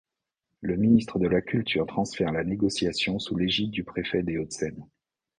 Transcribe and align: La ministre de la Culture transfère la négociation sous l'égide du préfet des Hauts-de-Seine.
La 0.63 0.77
ministre 0.77 1.19
de 1.19 1.27
la 1.27 1.41
Culture 1.41 1.85
transfère 1.85 2.31
la 2.31 2.43
négociation 2.43 3.19
sous 3.19 3.37
l'égide 3.37 3.69
du 3.69 3.83
préfet 3.83 4.23
des 4.23 4.39
Hauts-de-Seine. 4.39 4.83